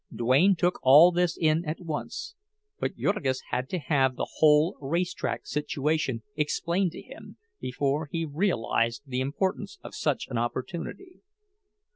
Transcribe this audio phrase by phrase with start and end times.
[0.11, 2.33] Duane took all this in at once,
[2.79, 8.25] but Jurgis had to have the whole race track situation explained to him before he
[8.25, 11.21] realized the importance of such an opportunity.